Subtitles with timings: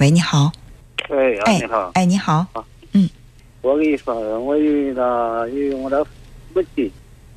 [0.00, 0.52] 喂，你好。
[1.08, 2.46] 喂，啊，哎你好，哎，你好。
[2.92, 3.08] 嗯
[3.62, 6.06] 我跟你说，我有一个有我的
[6.54, 6.88] 母亲，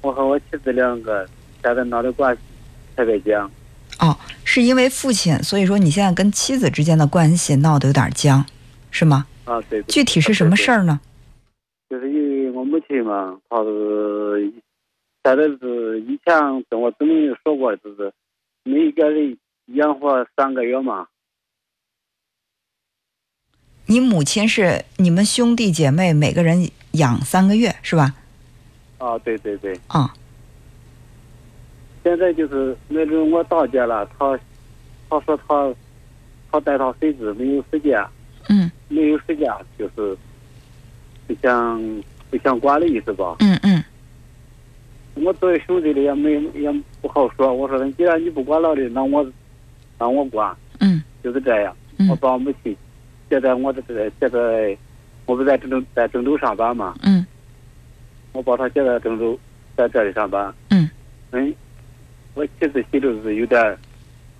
[0.01, 1.27] 我和我妻子两个
[1.63, 2.41] 现在闹的关系
[2.95, 3.49] 特别僵。
[3.99, 8.45] 哦，是因为父亲，所以说你现在跟妻子之间的关系闹得有点僵，
[8.91, 9.25] 是吗？
[9.45, 9.81] 啊，对。
[9.81, 10.69] 对具体是什么事？
[10.69, 10.99] 儿呢？
[11.89, 14.53] 就是因为我母亲嘛，她是
[15.23, 16.35] 现在是以前
[16.69, 18.13] 跟我怎么说过，就是
[18.63, 19.35] 每一个人
[19.73, 21.07] 养活三个月嘛。
[23.91, 28.15] 你母亲是你们兄弟姐妹每个人养三个月，是吧？
[28.99, 29.77] 啊，对对对。
[29.87, 30.13] 啊、
[32.01, 34.39] 现在就是那种我到家了，他
[35.09, 35.75] 他说他
[36.49, 38.01] 他带他孙子没有时间，
[38.47, 40.17] 嗯没有时间，就是
[41.27, 43.35] 不想不想管的意思吧。
[43.39, 43.83] 嗯嗯
[45.15, 46.71] 我作为兄弟的也没也
[47.01, 49.29] 不好说，我说既然你不管了的，那我
[49.99, 51.75] 那我管，嗯就是这样。
[51.97, 52.73] 嗯我把我母亲，
[53.31, 54.77] 现在我这个现在
[55.25, 57.25] 我不在郑州在郑州上班嘛，嗯
[58.33, 59.39] 我把他接到郑州，
[59.77, 60.53] 在这里上班。
[60.69, 60.89] 嗯
[61.31, 61.55] 嗯，
[62.33, 63.77] 我妻子心里是有点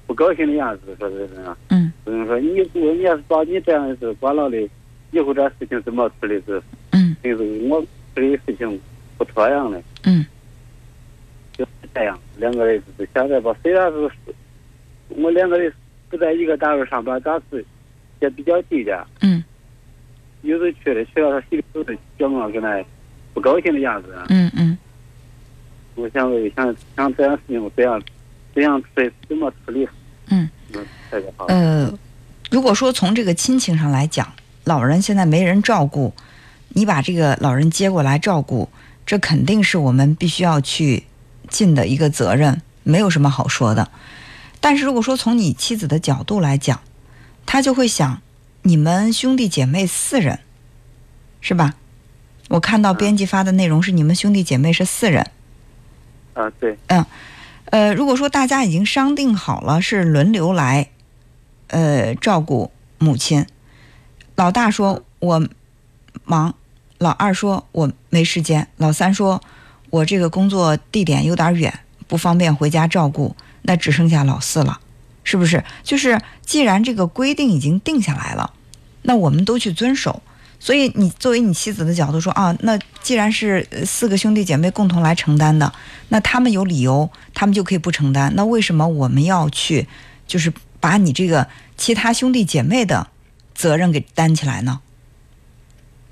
[0.06, 1.58] 不高兴的样子，说是这样。
[1.70, 4.70] 嗯就是说你我你要是把你这样子管了的，
[5.12, 6.62] 以后这事情怎么处理是？
[6.92, 7.82] 嗯就是我
[8.14, 8.78] 处理事情
[9.18, 10.26] 不妥当的，嗯
[11.54, 12.20] 就是这样。
[12.36, 14.12] 两个人就是现在吧，虽然是
[15.08, 15.72] 我两个人
[16.10, 17.66] 不在一个单位上班，但是
[18.22, 19.06] 也比较低的。
[19.20, 19.44] 嗯
[20.44, 22.84] 有时候去了，去了他心里都是想我跟那
[23.34, 24.16] 不高兴的样子。
[24.30, 24.76] 嗯嗯
[25.94, 28.02] 我想问，想想这样事情我怎样
[28.56, 29.88] 怎样处理，怎么处理？
[30.30, 30.86] 嗯，嗯。
[31.48, 31.94] 呃，
[32.50, 36.14] 如果说从这个亲情上来讲，老人现在没人照顾，
[36.70, 38.70] 你把这个老人接过来照顾，
[39.06, 41.04] 这肯定是我们必须要去
[41.50, 43.92] 尽的一个责任，没有什么好说的。
[44.60, 46.80] 但是如果说从你妻子的角度来讲，
[47.52, 48.22] 他就会想，
[48.62, 50.40] 你们兄弟姐妹四人，
[51.42, 51.74] 是吧？
[52.48, 55.30] 我看到编辑发的内容是你们兄弟姐妹是四人，
[56.34, 57.06] 啊，对，嗯
[57.66, 60.88] 呃，如果说大家已经商定好了是轮流来，
[61.68, 63.46] 呃，照顾母亲，
[64.36, 65.46] 老大说我
[66.24, 66.56] 忙，
[67.00, 69.42] 老二说我没时间，老三说
[69.90, 74.80] 我这个工作地点有点远，不方便回家照顾，那只剩下老四了，
[75.24, 75.64] 是不是？
[75.84, 78.54] 就是既然这个规定已经定下来了，
[79.04, 80.22] 那我们都去遵守。
[80.60, 85.74] 所以你作为你妻子的角度说啊，那既然是四个兄弟姐妹共同来承担的，
[86.10, 88.32] 那他们有理由，他们就可以不承担。
[88.36, 89.88] 那为什么我们要去，
[90.28, 93.08] 就是把你这个其他兄弟姐妹的
[93.56, 94.82] 责任给担起来呢？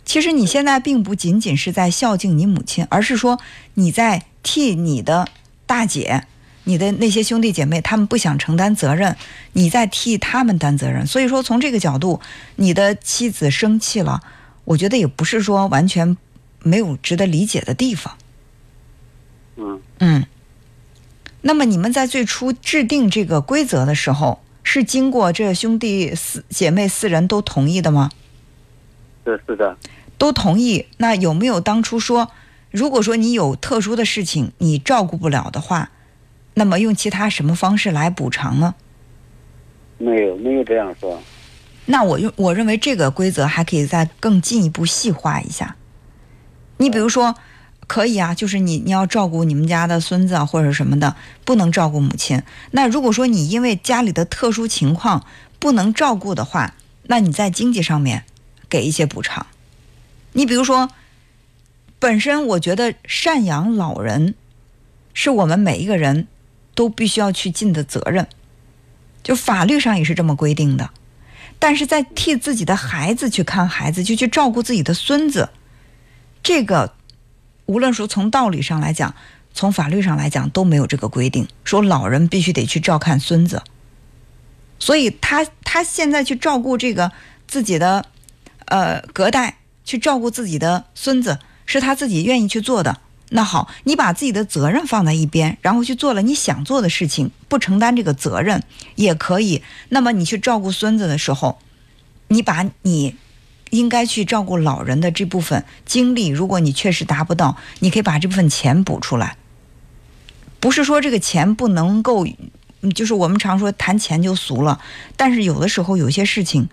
[0.03, 3.39] 其实你现在并不仅仅是在孝敬你母亲，而是说
[3.75, 5.27] 你在替你的
[5.67, 6.25] 大姐、
[6.65, 9.15] 你的那些兄弟姐妹，他们不想承担责任，
[9.53, 11.07] 你在替他们担责任。
[11.07, 12.21] 所以说，从这个角度，
[12.57, 14.21] 你的妻子生气了，
[14.65, 16.17] 我觉得也不是说完全
[16.61, 18.17] 没有值得理解的地方。
[19.55, 20.25] 嗯，嗯，
[21.41, 28.11] 那么你们在最初制定这个规则的时候，是经过这兄弟四姐妹四人都同意的吗？
[29.25, 29.77] 是是的，
[30.17, 30.85] 都同意。
[30.97, 32.31] 那有没有当初说，
[32.71, 35.91] 如果说你有特殊的事情你照顾不了的话，
[36.59, 38.75] 那么用其他什么方式来补偿呢？
[39.97, 41.21] 没有没有这样说。
[41.85, 45.77] 那我用我认为这个规则还可以再更进一步细化一下。
[46.75, 47.35] 你比如说，
[47.87, 51.15] 可以啊，就是你你要照顾你们家的孙子啊或者什么的，
[51.45, 52.43] 不能照顾母亲。
[52.71, 55.25] 那如果说你因为家里的特殊情况
[55.59, 58.25] 不能照顾的话，那你在经济上面
[58.69, 59.47] 给一些补偿。
[60.33, 60.89] 你比如说，
[61.99, 64.35] 本身我觉得赡养老人
[65.13, 66.27] 是我们每一个人
[66.79, 68.25] 都必须要去尽的责任，
[69.21, 70.91] 就法律上也是这么规定的。
[71.59, 75.49] 但是在替自己的孩子去看孩子，就去照顾自己的孙子，
[76.41, 76.93] 这个
[77.65, 79.13] 无论说从道理上来讲，
[79.53, 83.61] 从法律上来讲都没有这个规定，说老人必须得去照看孙子。
[84.79, 87.11] 所以他他现在去照顾这个
[87.45, 88.05] 自己的
[88.67, 93.01] 呃隔代，去照顾自己的孙子，是他自己愿意去做的。
[93.29, 98.63] 那好，你把自己的责任放在一边，然后去做了你想做的事情，不承担这个责任
[98.95, 99.61] 也可以。
[99.89, 101.59] 那么你去照顾孙子的时候，
[102.29, 103.15] 你把你
[103.69, 109.37] 应该去照顾老人的这部分精力，如果你确实达不到，你可以把这部分钱补出来。
[110.59, 112.25] 不是说这个钱不能够，
[112.95, 114.81] 就是我们常说谈钱就俗了，
[115.15, 116.67] 但是有的时候有些事情，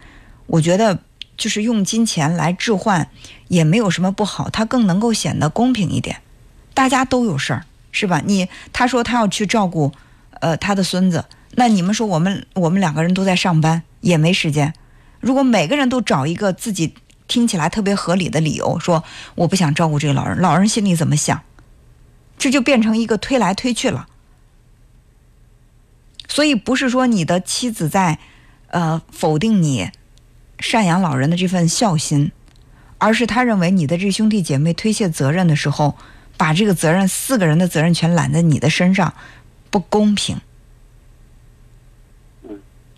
[0.47, 1.01] 我觉得
[1.37, 3.11] 就是用金钱来置换
[3.49, 6.23] 也没有什么不好，它更能够显得公平一点。
[6.77, 8.21] 大家都有事儿，是吧？
[8.23, 9.93] 你他说他要去照顾，
[10.41, 14.75] 呃，他的孙子，那你们说我们我们两个人都在上班，也没时间。
[15.21, 16.93] 如果每个人都找一个自己
[17.27, 19.03] 听起来特别合理的理由，说
[19.37, 21.43] 我不想照顾这个老人，老人心里怎么想？
[22.37, 24.07] 这就变成一个推来推去了。
[26.29, 28.19] 所以不是说你的妻子在，
[28.69, 29.91] 呃，否定你
[30.59, 32.33] 赡养老人的这份孝心，
[32.99, 35.97] 而是他认为你的这兄弟姐妹推卸责任的时候，
[36.37, 39.15] 把这个责任四个人的责任全揽在你的身上，
[39.71, 40.37] 不公平。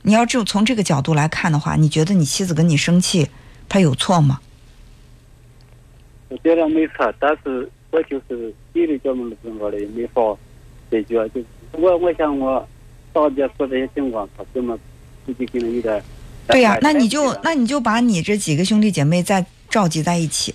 [0.03, 3.29] 你要就从这个角度来看的话，你觉得你妻子跟你生气，
[3.69, 4.41] 她有错吗？
[6.29, 10.23] 我觉得没错，但是我就是心里这么怎么的没法
[10.91, 11.29] 解决。
[11.31, 11.43] 就
[11.73, 12.67] 我我想我
[13.13, 14.79] 大姐说这些情况，他怎么
[15.27, 16.03] 自己可能有点。
[16.47, 20.55] 对呀，那你就那你就把你这几个兄弟姐妹再召集在一起。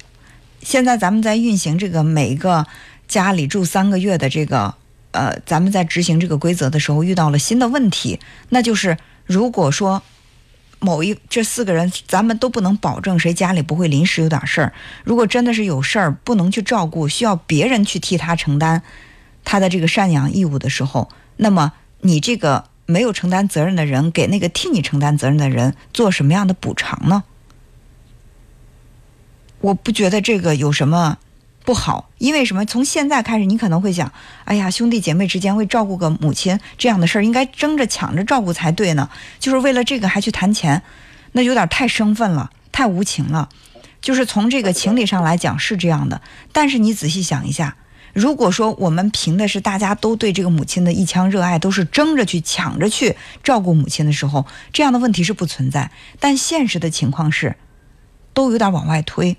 [0.63, 2.65] 现在咱们在运行这个每个
[3.07, 4.73] 家里住三个月的这个
[5.11, 8.19] 呃，咱们在执行这个规则的时候遇到了新的问题，
[8.49, 8.97] 那就是。
[9.25, 10.03] 如果说
[10.79, 14.73] 某一这四个人，咱们都不能保证谁家里不会临时有点事儿。
[15.05, 18.83] 如果真的是有事儿不能去照顾，需要别人去替他承担
[19.45, 21.07] 他的这个赡养义务的时候，
[21.37, 21.71] 那么
[22.01, 27.23] 你这个没有承担责任的人，给那个替你承担责任的人做什么样的补偿呢？
[29.63, 31.17] 我不觉得这个有什么。
[31.65, 32.65] 不好，因为什么？
[32.65, 34.11] 从现在开始，你可能会想，
[34.43, 39.09] 哎呀，兄弟姐妹之间会照顾个母亲这样的事儿，应该争着抢着照顾才对呢。
[39.39, 40.83] 就是为了这个还去谈钱，
[41.31, 43.47] 那有点太生分了，太无情了。
[44.01, 46.21] 就是从这个情理上来讲是这样的，
[46.51, 47.77] 但是你仔细想一下，
[48.11, 55.91] 如果说我们凭的是大家都对这个母亲的一腔热爱，都是争着去抢着去照顾母亲的时候，这样的问题是不存在。
[56.19, 57.55] 但现实的情况是，
[58.33, 59.37] 都有点往外推。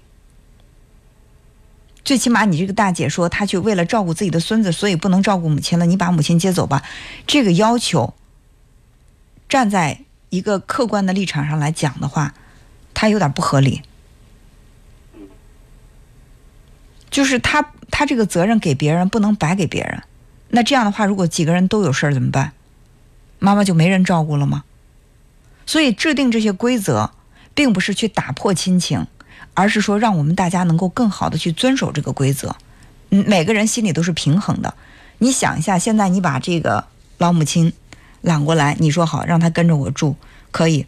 [2.04, 5.86] 最起码，你这个大姐说她去为了照顾自己的孙子，所以不能照顾母亲了。
[5.86, 6.82] 你把母亲接走吧，
[7.26, 8.14] 这个要求，
[9.48, 12.34] 站在一个客观的立场上来讲的话，
[12.92, 13.82] 他有点不合理。
[17.10, 20.02] 就是他他这个责任给别人不能白给别人，
[20.48, 22.52] 那这样的话，如果几个人都有事儿怎么办？
[23.38, 24.64] 妈妈就没人照顾了吗？
[25.64, 27.12] 所以制定这些规则，
[27.54, 29.06] 并不是去打破亲情。
[29.54, 32.56] 而是说，让我们大家能够更好的去遵守这个规则，
[33.10, 34.74] 嗯，每个人心里都是平衡的。
[35.18, 36.86] 你想一下，现在你把这个
[37.18, 37.72] 老母亲
[38.20, 40.16] 揽过来，你说好让她跟着我住，
[40.50, 40.86] 可以。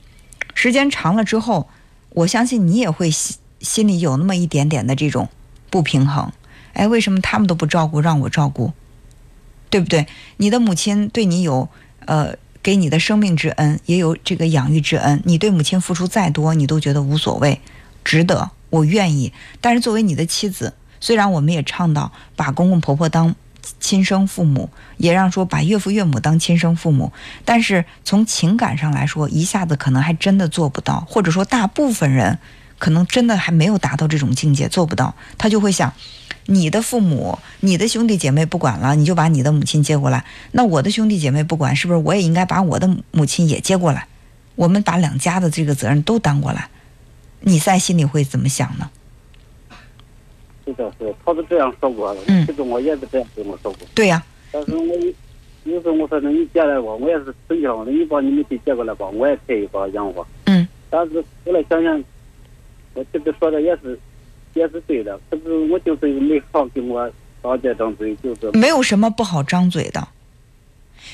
[0.54, 1.68] 时间长了之后，
[2.10, 5.28] 我相信你也会心心里有那么一点点的这种
[5.70, 6.32] 不平衡。
[6.72, 8.72] 哎，为什么他们都不照顾，让我照顾？
[9.70, 10.06] 对不对？
[10.36, 11.68] 你的母亲对你有
[12.06, 15.20] 呃给你的生命之恩，也有这个养育之恩。
[15.24, 17.60] 你对母亲付出再多，你都觉得无所谓，
[18.06, 18.52] 值得。
[18.70, 23.34] 我愿意，但是作为你的妻子，虽然我们也倡导把公公婆婆当
[23.80, 27.12] 亲生父母，也让说把岳父岳母当亲生父母，
[27.44, 32.38] 但是从情感上来说，一下子可能还真的做不到，或者说大部分人
[32.78, 35.14] 可能真的还没有达到这种境界，做不到。
[35.38, 35.92] 他就会想，
[36.46, 44.06] 你的父母、你的兄弟姐妹不管了，你就把你的母亲接过来，那我的兄弟姐妹不管，是不是我也应该把我的母亲也接过来？
[44.56, 46.68] 我们把两家的这个责任都担过来。
[47.48, 48.90] 你在心里会怎么想呢？
[50.64, 52.20] 是的，是，他是这样说过的。
[52.26, 53.86] 嗯，其实我也是这样跟我说过。
[53.94, 54.20] 对呀。
[54.50, 54.96] 但是我
[55.62, 57.84] 有时候我说那你接来吧，我也是生气了。
[57.86, 60.26] 那你把你们亲接过来吧，我也可以把养活。
[60.46, 60.66] 嗯。
[60.90, 62.02] 但是后来想想，
[62.94, 63.96] 我这个说的也是，
[64.54, 65.16] 也是对的。
[65.30, 67.08] 可是我就是没好跟我
[67.40, 70.08] 大姐张嘴，就是没有什么不好张嘴的。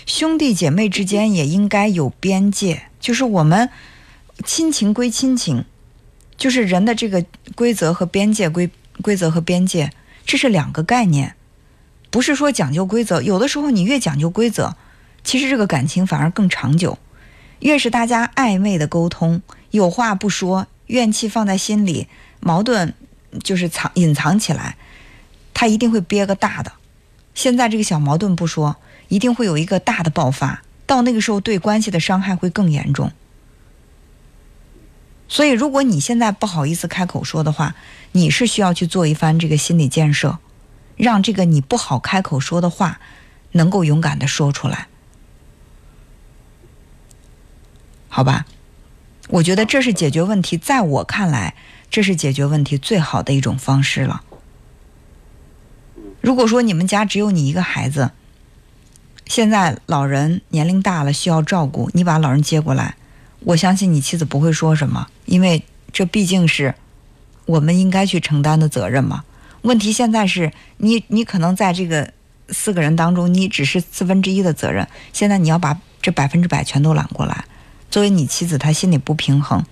[0.06, 3.68] 兄弟姐妹之间也应该有边界，就是我们
[4.46, 5.66] 亲情归亲情。
[6.36, 7.24] 就是人的这个
[7.54, 8.70] 规则和边界规
[9.00, 9.92] 规则和边界，
[10.26, 11.34] 这是两个概念，
[12.10, 13.22] 不是说讲究规则。
[13.22, 14.76] 有的时候你越讲究规则，
[15.22, 16.98] 其实这个感情反而更长久。
[17.60, 22.08] 越是大家暧昧的沟通，有话不说，怨气放在心里，
[22.40, 22.92] 矛盾
[23.44, 24.76] 就是藏隐藏起来，
[25.54, 26.72] 他一定会憋个大的。
[27.34, 33.12] 现在这个小矛盾不说，一定会有一个大的爆发，到那个时候对关系的伤害会更严重。
[35.32, 37.74] 所以，如果你现在不好意思开口说的话，
[38.12, 40.36] 你是需要去做一番这个心理建设，
[40.94, 43.00] 让这个你不好开口说的话，
[43.52, 44.88] 能够勇敢的说出来，
[48.10, 48.44] 好吧？
[49.30, 51.54] 我觉得这是解决问题，在我看来，
[51.90, 54.22] 这是解决问题最好的一种方式了。
[56.20, 58.10] 如果说你们家只有你一个孩子，
[59.24, 62.96] 现在老人年龄大了需要照顾，你把老人接过来。
[63.44, 66.74] 我相信你妻子不会说什么，因为这毕竟是
[67.46, 69.24] 我们应该去承担的责任嘛。
[69.62, 72.12] 问题现在是你，你可能在这个
[72.48, 74.86] 四个人当中，你只是四分之一的责任。
[75.12, 77.44] 现在你要把这百分之百全都揽过来，
[77.90, 79.64] 作为你妻子，她心里不平衡。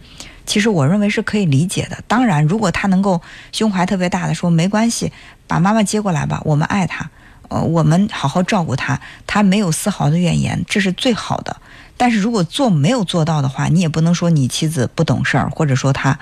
[0.46, 2.02] 其实我认为是可以理解的。
[2.08, 3.20] 当然，如果他能够
[3.52, 5.12] 胸怀特别大的说没关系，
[5.46, 7.08] 把妈妈接过来吧，我们爱她，
[7.48, 11.56] 呃，我们好好照顾她，她没有丝毫的怨言，这是最好的。
[12.00, 16.18] 但是如果做没有做到的话，你也不能说你妻子不懂事儿，或者说他，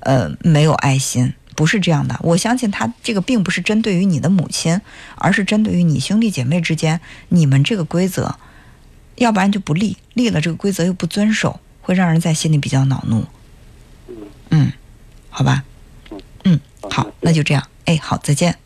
[0.00, 2.20] 呃，没有爱心，不是这样的。
[2.22, 4.78] 我相信他这个并不是针对于你的母亲，
[5.14, 7.00] 而是针对于你兄弟姐妹之间，
[7.30, 8.34] 你们这个规则，
[9.14, 13.24] 要不然就不立，立了这个规则又不遵守，会让人在心里比较恼怒。
[14.50, 14.70] 嗯，
[15.30, 15.64] 好吧，
[16.44, 16.60] 嗯，
[16.90, 17.66] 好，那就这样。
[17.86, 18.58] 哎，好，再见。